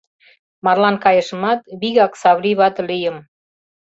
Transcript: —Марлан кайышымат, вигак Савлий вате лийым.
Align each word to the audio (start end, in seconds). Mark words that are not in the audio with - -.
—Марлан 0.65 0.95
кайышымат, 1.03 1.59
вигак 1.79 2.13
Савлий 2.21 2.55
вате 2.59 2.81
лийым. 2.89 3.17